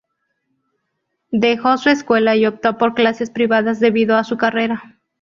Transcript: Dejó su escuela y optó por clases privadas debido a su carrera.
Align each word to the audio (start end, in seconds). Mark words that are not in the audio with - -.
Dejó 1.29 1.77
su 1.77 1.89
escuela 1.89 2.35
y 2.35 2.47
optó 2.47 2.79
por 2.79 2.95
clases 2.95 3.29
privadas 3.29 3.79
debido 3.79 4.17
a 4.17 4.23
su 4.23 4.35
carrera. 4.35 4.97